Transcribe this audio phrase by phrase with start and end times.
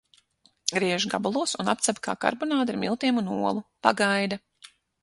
[0.77, 3.67] Griež gabalos un apcep kā karbonādi ar miltiem un olu.
[3.89, 4.43] Pagaida.